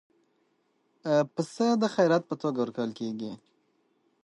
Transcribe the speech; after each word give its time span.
پسه 1.33 1.67
د 1.81 1.83
خیرات 1.95 2.23
په 2.27 2.35
توګه 2.41 2.57
ورکول 2.61 2.91
کېږي. 2.99 3.31